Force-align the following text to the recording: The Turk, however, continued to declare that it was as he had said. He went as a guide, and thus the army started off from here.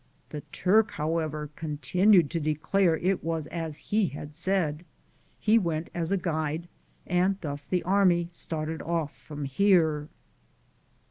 The 0.29 0.41
Turk, 0.51 0.93
however, 0.93 1.51
continued 1.55 2.31
to 2.31 2.39
declare 2.39 2.97
that 2.97 3.05
it 3.07 3.23
was 3.23 3.45
as 3.45 3.77
he 3.77 4.07
had 4.07 4.33
said. 4.33 4.83
He 5.39 5.59
went 5.59 5.91
as 5.93 6.11
a 6.11 6.17
guide, 6.17 6.67
and 7.05 7.37
thus 7.41 7.63
the 7.63 7.83
army 7.83 8.27
started 8.31 8.81
off 8.81 9.15
from 9.15 9.45
here. 9.45 10.07